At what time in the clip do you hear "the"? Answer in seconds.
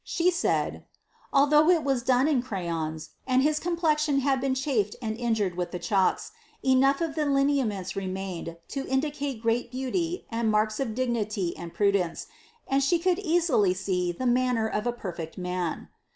5.69-5.77, 7.13-7.27, 13.77-14.25